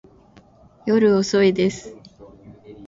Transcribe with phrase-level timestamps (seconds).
[0.87, 1.95] 夜遅いです。